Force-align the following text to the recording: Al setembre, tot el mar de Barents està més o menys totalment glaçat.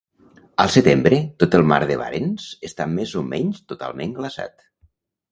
Al 0.61 0.69
setembre, 0.75 1.17
tot 1.43 1.57
el 1.59 1.65
mar 1.71 1.77
de 1.91 1.97
Barents 1.99 2.47
està 2.69 2.87
més 2.93 3.13
o 3.19 3.23
menys 3.35 3.61
totalment 3.73 4.17
glaçat. 4.21 4.57